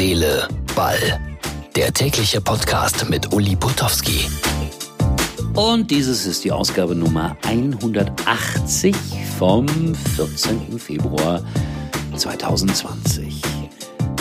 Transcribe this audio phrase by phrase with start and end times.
[0.00, 1.20] Seele, Ball.
[1.76, 4.30] Der tägliche Podcast mit Uli Putowski.
[5.54, 8.96] Und dieses ist die Ausgabe Nummer 180
[9.38, 9.68] vom
[10.16, 10.78] 14.
[10.78, 11.42] Februar
[12.16, 13.42] 2020.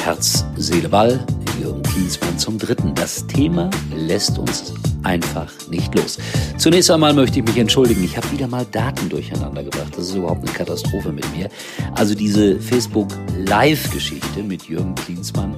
[0.03, 1.25] Herz, Seele, Ball,
[1.61, 2.93] Jürgen Klinsmann zum Dritten.
[2.93, 4.73] Das Thema lässt uns
[5.09, 6.19] einfach nicht los.
[6.57, 8.03] Zunächst einmal möchte ich mich entschuldigen.
[8.03, 9.91] Ich habe wieder mal Daten durcheinander gebracht.
[9.95, 11.49] Das ist überhaupt eine Katastrophe mit mir.
[11.95, 15.55] Also diese Facebook Live-Geschichte mit Jürgen Klinsmann,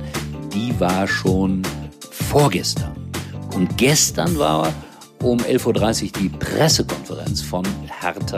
[0.53, 1.63] die war schon
[2.09, 2.95] vorgestern.
[3.53, 4.73] Und gestern war
[5.21, 7.65] um 11.30 Uhr die Pressekonferenz von
[7.99, 8.37] Hertha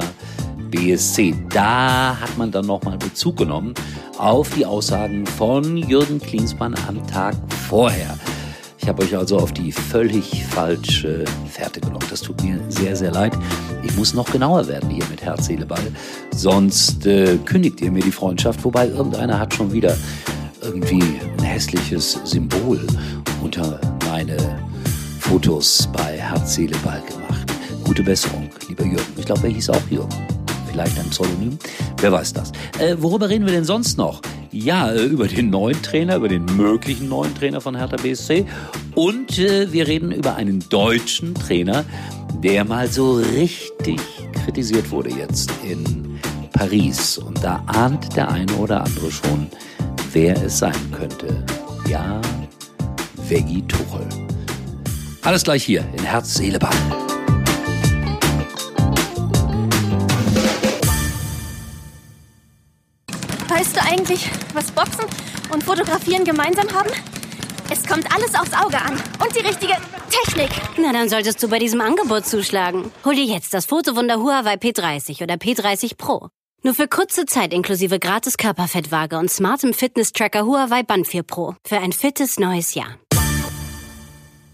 [0.71, 1.35] BSC.
[1.49, 3.75] Da hat man dann nochmal Bezug genommen
[4.17, 7.35] auf die Aussagen von Jürgen Klinsmann am Tag
[7.69, 8.17] vorher.
[8.83, 12.11] Ich habe euch also auf die völlig falsche Fährte gelockt.
[12.11, 13.31] Das tut mir sehr, sehr leid.
[13.81, 15.79] Ich muss noch genauer werden hier mit Herz, Seele, Ball.
[16.35, 18.61] Sonst äh, kündigt ihr mir die Freundschaft.
[18.65, 19.95] Wobei irgendeiner hat schon wieder
[20.61, 21.01] irgendwie
[21.37, 22.85] ein hässliches Symbol
[23.41, 24.35] unter meine
[25.17, 27.53] Fotos bei Herz, Seele, Ball gemacht.
[27.85, 29.13] Gute Besserung, lieber Jürgen.
[29.15, 30.27] Ich glaube, er hieß auch Jürgen.
[30.69, 31.57] Vielleicht ein Pseudonym?
[32.01, 32.51] Wer weiß das.
[32.79, 34.19] Äh, worüber reden wir denn sonst noch?
[34.53, 38.45] Ja, äh, über den neuen Trainer, über den möglichen neuen Trainer von Hertha BSC.
[38.93, 41.83] Und äh, wir reden über einen deutschen Trainer,
[42.43, 43.99] der mal so richtig
[44.45, 46.19] kritisiert wurde jetzt in
[46.53, 47.17] Paris.
[47.17, 49.47] Und da ahnt der eine oder andere schon,
[50.11, 51.43] wer es sein könnte.
[51.89, 52.21] Ja,
[53.27, 54.07] Veggie Tuchel.
[55.23, 57.12] Alles gleich hier in Herz, Seele, Ball.
[63.73, 65.05] Weißt du eigentlich, was Boxen
[65.51, 66.89] und Fotografieren gemeinsam haben?
[67.71, 68.93] Es kommt alles aufs Auge an.
[69.19, 69.73] Und die richtige
[70.11, 70.49] Technik.
[70.77, 72.91] Na, dann solltest du bei diesem Angebot zuschlagen.
[73.03, 76.29] Hol dir jetzt das Fotowunder Huawei P30 oder P30 Pro.
[76.61, 81.55] Nur für kurze Zeit inklusive gratis Körperfettwaage und smartem Fitness-Tracker Huawei Band 4 Pro.
[81.65, 82.99] Für ein fittes neues Jahr.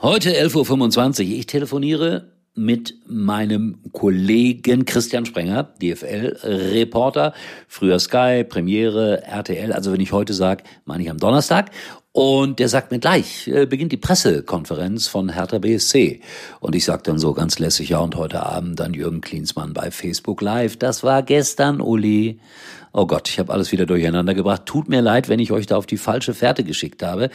[0.02, 1.39] Heute 11.25 Uhr.
[1.39, 7.33] Ich telefoniere mit meinem Kollegen Christian Sprenger, DFL-Reporter,
[7.67, 9.71] früher Sky, Premiere, RTL.
[9.71, 11.71] Also wenn ich heute sage, meine ich am Donnerstag.
[12.11, 16.21] Und der sagt mir gleich, äh, beginnt die Pressekonferenz von Hertha BSC.
[16.59, 19.89] Und ich sag dann so ganz lässig, ja, und heute Abend dann Jürgen Klinsmann bei
[19.89, 20.75] Facebook Live.
[20.75, 22.39] Das war gestern, Uli.
[22.92, 24.66] Oh Gott, ich habe alles wieder durcheinander gebracht.
[24.66, 27.30] Tut mir leid, wenn ich euch da auf die falsche Fährte geschickt habe.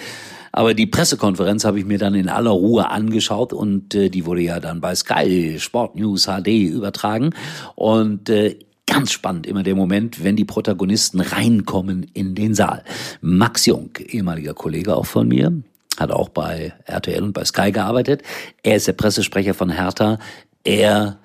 [0.53, 4.43] Aber die Pressekonferenz habe ich mir dann in aller Ruhe angeschaut und äh, die wurde
[4.43, 7.31] ja dann bei Sky Sport News HD übertragen.
[7.75, 12.85] Und äh, Ganz spannend immer der Moment, wenn die Protagonisten reinkommen in den Saal.
[13.23, 15.53] Max Jung, ehemaliger Kollege auch von mir,
[15.99, 18.23] hat auch bei RTL und bei Sky gearbeitet.
[18.63, 20.19] Er ist der Pressesprecher von Hertha.
[20.65, 21.19] Er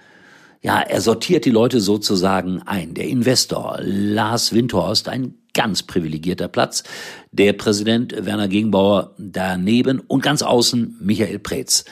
[0.62, 2.94] ja, er sortiert die Leute sozusagen ein.
[2.94, 6.84] Der Investor Lars Windhorst, ein ganz privilegierter Platz.
[7.32, 11.86] Der Präsident Werner Gegenbauer daneben und ganz außen Michael Preetz.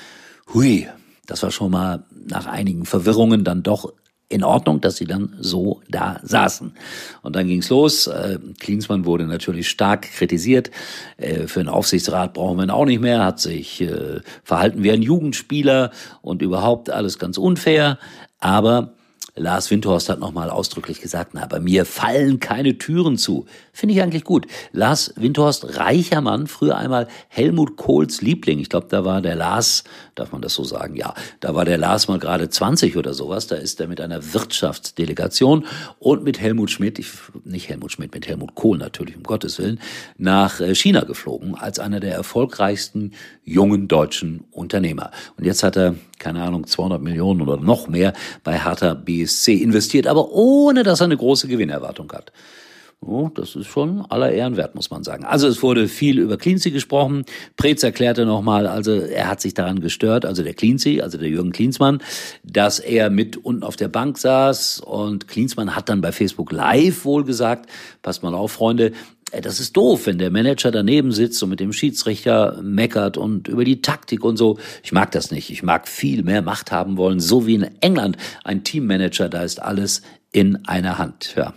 [0.53, 0.87] Hui,
[1.25, 3.93] das war schon mal nach einigen Verwirrungen dann doch
[4.29, 6.73] in Ordnung, dass sie dann so da saßen.
[7.21, 8.07] Und dann ging's los.
[8.07, 10.69] Äh, Klinsmann wurde natürlich stark kritisiert.
[11.17, 13.23] Äh, für einen Aufsichtsrat brauchen wir ihn auch nicht mehr.
[13.23, 17.99] Hat sich äh, verhalten wie ein Jugendspieler und überhaupt alles ganz unfair.
[18.39, 18.93] Aber
[19.37, 23.45] Lars Windhorst hat nochmal ausdrücklich gesagt, na, bei mir fallen keine Türen zu.
[23.71, 24.47] Finde ich eigentlich gut.
[24.71, 28.59] Lars Windhorst, reicher Mann, früher einmal Helmut Kohls Liebling.
[28.59, 29.83] Ich glaube, da war der Lars,
[30.15, 30.95] darf man das so sagen?
[30.95, 33.47] Ja, da war der Lars mal gerade 20 oder sowas.
[33.47, 35.65] Da ist er mit einer Wirtschaftsdelegation
[35.99, 37.11] und mit Helmut Schmidt, ich,
[37.43, 39.79] nicht Helmut Schmidt, mit Helmut Kohl natürlich, um Gottes Willen,
[40.17, 45.11] nach äh, China geflogen als einer der erfolgreichsten jungen deutschen Unternehmer.
[45.37, 48.13] Und jetzt hat er, keine Ahnung, 200 Millionen oder noch mehr
[48.43, 52.31] bei Hertha BSC investiert, aber ohne dass er eine große Gewinnerwartung hat.
[52.99, 55.23] Oh, das ist schon aller Ehren wert, muss man sagen.
[55.23, 57.25] Also es wurde viel über Cleansey gesprochen.
[57.55, 61.51] Preetz erklärte nochmal, also er hat sich daran gestört, also der Cleansey, also der Jürgen
[61.51, 62.01] Klinsmann,
[62.43, 67.05] dass er mit unten auf der Bank saß und Klinsmann hat dann bei Facebook Live
[67.05, 67.69] wohl gesagt,
[68.01, 68.93] passt mal auf, Freunde,
[69.31, 73.65] das ist doof, wenn der Manager daneben sitzt und mit dem Schiedsrichter meckert und über
[73.65, 74.57] die Taktik und so.
[74.83, 75.49] Ich mag das nicht.
[75.49, 79.61] Ich mag viel mehr Macht haben wollen, so wie in England ein Teammanager, da ist
[79.61, 80.01] alles
[80.31, 81.33] in einer Hand.
[81.35, 81.53] Ja.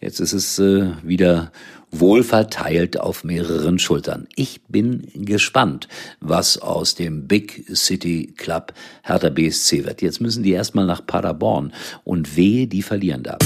[0.00, 1.52] Jetzt ist es äh, wieder
[1.90, 4.28] wohl verteilt auf mehreren Schultern.
[4.36, 5.88] Ich bin gespannt,
[6.20, 8.72] was aus dem Big City Club
[9.02, 10.00] Hertha BSC wird.
[10.00, 11.72] Jetzt müssen die erstmal nach Paderborn
[12.04, 13.38] und wehe, die verlieren da.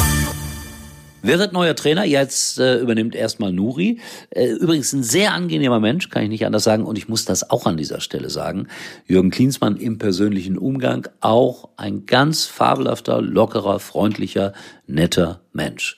[1.27, 2.05] Wer wird neuer Trainer?
[2.05, 3.99] Jetzt äh, übernimmt erstmal Nuri.
[4.29, 6.85] Äh, übrigens ein sehr angenehmer Mensch, kann ich nicht anders sagen.
[6.85, 8.69] Und ich muss das auch an dieser Stelle sagen.
[9.07, 14.53] Jürgen Klinsmann im persönlichen Umgang auch ein ganz fabelhafter, lockerer, freundlicher,
[14.87, 15.97] netter Mensch.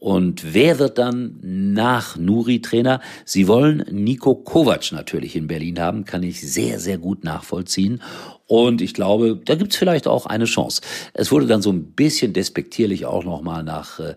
[0.00, 3.00] Und wer wird dann nach Nuri Trainer?
[3.24, 8.02] Sie wollen Nico Kovac natürlich in Berlin haben, kann ich sehr, sehr gut nachvollziehen.
[8.50, 10.80] Und ich glaube, da gibt's vielleicht auch eine Chance.
[11.14, 14.16] Es wurde dann so ein bisschen despektierlich auch nochmal nach äh,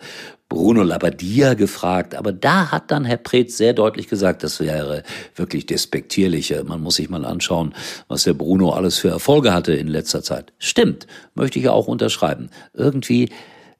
[0.49, 5.03] Bruno Labbadia gefragt, aber da hat dann Herr Preetz sehr deutlich gesagt, das wäre
[5.35, 6.51] wirklich despektierlich.
[6.65, 7.75] Man muss sich mal anschauen,
[8.07, 10.51] was der Bruno alles für Erfolge hatte in letzter Zeit.
[10.57, 12.49] Stimmt, möchte ich auch unterschreiben.
[12.73, 13.29] Irgendwie,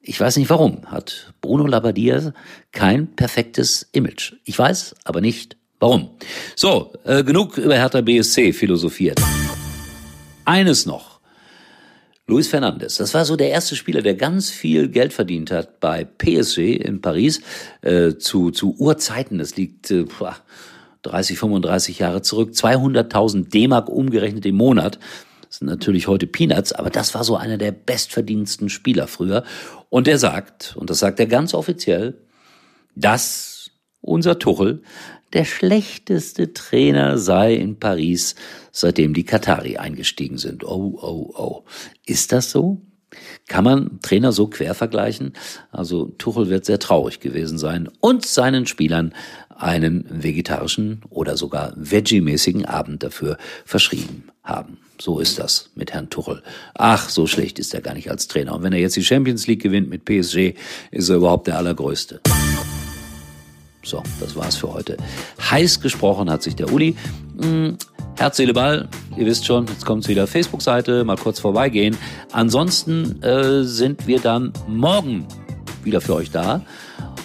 [0.01, 2.31] ich weiß nicht warum, hat Bruno Labbadia
[2.71, 4.33] kein perfektes Image.
[4.45, 6.11] Ich weiß aber nicht warum.
[6.55, 9.19] So, äh, genug über Hertha BSC philosophiert.
[10.45, 11.19] Eines noch.
[12.25, 16.05] Luis Fernandes, das war so der erste Spieler, der ganz viel Geld verdient hat bei
[16.05, 17.41] PSG in Paris
[17.81, 19.39] äh, zu, zu Urzeiten.
[19.39, 20.05] Das liegt äh,
[21.01, 22.51] 30, 35 Jahre zurück.
[22.51, 24.99] 200.000 D-Mark umgerechnet im Monat.
[25.49, 29.43] Das sind natürlich heute Peanuts, aber das war so einer der bestverdiensten Spieler früher.
[29.89, 32.17] Und er sagt, und das sagt er ganz offiziell,
[32.95, 33.52] dass
[34.03, 34.83] unser Tuchel
[35.33, 38.35] der schlechteste Trainer sei in Paris,
[38.71, 40.63] seitdem die Katari eingestiegen sind.
[40.63, 41.63] Oh, oh, oh.
[42.05, 42.81] Ist das so?
[43.47, 45.33] Kann man Trainer so quer vergleichen?
[45.71, 49.13] Also Tuchel wird sehr traurig gewesen sein und seinen Spielern
[49.49, 54.77] einen vegetarischen oder sogar veggie-mäßigen Abend dafür verschrieben haben.
[54.99, 56.43] So ist das mit Herrn Tuchel.
[56.75, 58.55] Ach, so schlecht ist er gar nicht als Trainer.
[58.55, 60.55] Und wenn er jetzt die Champions League gewinnt mit PSG,
[60.91, 62.21] ist er überhaupt der Allergrößte.
[63.83, 64.97] So, das war's für heute.
[65.51, 66.95] Heiß gesprochen hat sich der Uli.
[67.39, 67.77] Hm,
[68.17, 68.87] Herz, Seele, Ball.
[69.17, 71.97] Ihr wisst schon, jetzt kommt's wieder Facebook-Seite, mal kurz vorbeigehen.
[72.31, 75.27] Ansonsten äh, sind wir dann morgen
[75.83, 76.61] wieder für euch da.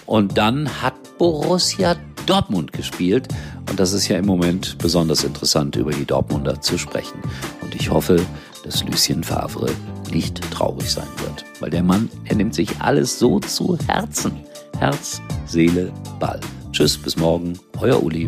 [0.06, 1.96] Und dann hat Borussia
[2.26, 3.28] Dortmund gespielt.
[3.69, 7.20] Und das ist ja im Moment besonders interessant, über die Dortmunder zu sprechen.
[7.61, 8.25] Und ich hoffe,
[8.64, 9.70] dass Lucien Favre
[10.11, 11.44] nicht traurig sein wird.
[11.61, 14.48] Weil der Mann, er nimmt sich alles so zu Herzen.
[14.78, 16.40] Herz, Seele, Ball.
[16.72, 18.26] Tschüss, bis morgen, euer Uli.